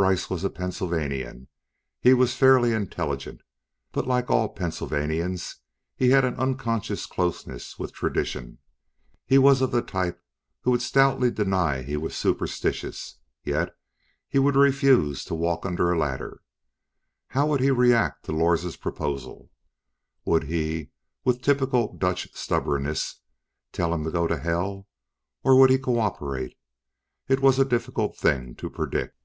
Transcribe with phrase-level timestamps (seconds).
[0.00, 1.48] Brice was a Pennsylvanian;
[2.00, 3.42] he was fairly intelligent,
[3.92, 5.56] but like all Pennsylvanians
[5.94, 8.60] he had an unconscious closeness with tradition.
[9.26, 10.18] He was of the type
[10.62, 13.76] who would stoutly deny he was superstitious, yet
[14.32, 16.40] would refuse to walk under a ladder.
[17.28, 19.50] How would he react to Lors' proposal?
[20.24, 20.92] Would he,
[21.26, 23.20] with typical Dutch stubbornness,
[23.70, 24.88] tell him to go to hell,
[25.44, 26.56] or would he co operate?
[27.28, 29.18] It was a difficult thing to predict.